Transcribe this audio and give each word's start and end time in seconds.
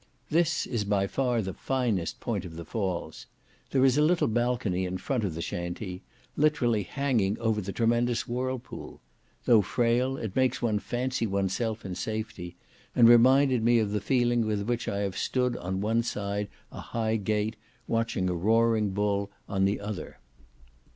This 0.31 0.65
is 0.65 0.83
by 0.83 1.05
far 1.05 1.43
the 1.43 1.53
finest 1.53 2.19
point 2.19 2.43
of 2.43 2.55
the 2.55 2.65
falls. 2.65 3.27
There 3.69 3.85
is 3.85 3.99
a 3.99 4.01
little 4.01 4.27
balcony 4.27 4.83
in 4.83 4.97
front 4.97 5.23
of 5.23 5.35
the 5.35 5.43
Shantee, 5.43 6.01
literally 6.35 6.81
hanging 6.81 7.37
over 7.37 7.61
the 7.61 7.71
tremendous 7.71 8.27
whirlpool; 8.27 8.99
though 9.45 9.61
frail, 9.61 10.17
it 10.17 10.35
makes 10.35 10.59
one 10.59 10.79
fancy 10.79 11.27
oneself 11.27 11.85
in 11.85 11.93
safety, 11.93 12.55
and 12.95 13.07
reminded 13.07 13.61
me 13.63 13.77
of 13.77 13.91
the 13.91 14.01
feeling 14.01 14.43
with 14.47 14.63
which 14.63 14.87
I 14.87 15.01
have 15.01 15.15
stood 15.19 15.55
on 15.57 15.81
one 15.81 16.01
side 16.01 16.47
a 16.71 16.79
high 16.79 17.17
gate, 17.17 17.55
watching 17.87 18.27
a 18.27 18.33
roaring 18.33 18.89
bull 18.93 19.29
on 19.47 19.65
the 19.65 19.79
other. 19.79 20.17